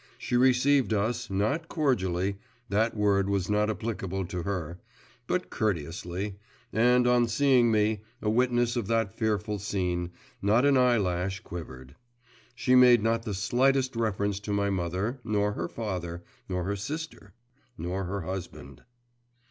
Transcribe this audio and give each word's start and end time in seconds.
She 0.17 0.35
received 0.35 0.93
us, 0.95 1.29
not 1.29 1.67
cordially 1.67 2.37
that 2.69 2.97
word 2.97 3.29
was 3.29 3.51
not 3.51 3.69
applicable 3.69 4.25
to 4.25 4.41
her 4.41 4.79
but 5.27 5.51
courteously, 5.51 6.37
and 6.73 7.05
on 7.05 7.27
seeing 7.27 7.71
me, 7.71 8.01
a 8.19 8.27
witness 8.27 8.75
of 8.75 8.87
that 8.87 9.13
fearful 9.13 9.59
scene, 9.59 10.09
not 10.41 10.65
an 10.65 10.75
eyelash 10.75 11.41
quivered. 11.41 11.95
She 12.55 12.73
made 12.73 13.03
not 13.03 13.21
the 13.25 13.35
slightest 13.35 13.95
reference 13.95 14.39
to 14.39 14.51
my 14.51 14.71
mother, 14.71 15.19
nor 15.23 15.53
her 15.53 15.67
father, 15.67 16.23
nor 16.49 16.63
her 16.63 16.75
sister, 16.75 17.35
nor 17.77 18.05
her 18.05 18.21
husband. 18.21 18.81